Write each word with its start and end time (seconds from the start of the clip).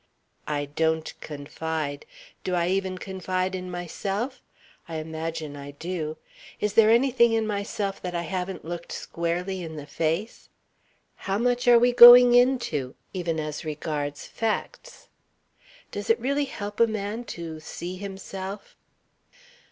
"I 0.47 0.65
don't 0.65 1.13
confide.... 1.21 2.07
Do 2.43 2.55
I 2.55 2.69
even 2.69 2.97
confide 2.97 3.53
in 3.53 3.69
myself? 3.69 4.41
I 4.89 4.95
imagine 4.95 5.55
I 5.55 5.73
do.... 5.77 6.17
Is 6.59 6.73
there 6.73 6.89
anything 6.89 7.33
in 7.33 7.45
myself 7.45 8.01
that 8.01 8.15
I 8.15 8.23
haven't 8.23 8.65
looked 8.65 8.91
squarely 8.91 9.61
in 9.61 9.75
the 9.75 9.85
face?... 9.85 10.49
How 11.17 11.37
much 11.37 11.67
are 11.67 11.77
we 11.77 11.91
going 11.91 12.33
into? 12.33 12.95
Even 13.13 13.39
as 13.39 13.63
regards 13.63 14.25
facts? 14.25 15.07
"Does 15.91 16.09
it 16.09 16.19
really 16.19 16.45
help 16.45 16.79
a 16.79 16.87
man 16.87 17.23
to 17.25 17.59
see 17.59 17.97
himself?..." 17.97 18.75